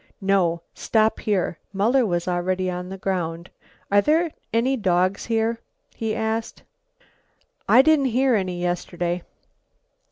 [0.19, 3.51] "No, stop here." Muller was already on the ground.
[3.91, 5.59] "Are there any dogs here?"
[5.93, 6.63] he asked.
[7.69, 9.21] "I didn't hear any yesterday."